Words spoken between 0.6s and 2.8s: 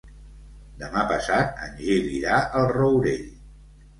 Demà passat en Gil irà al